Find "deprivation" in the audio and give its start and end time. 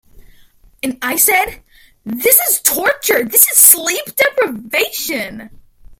4.15-5.51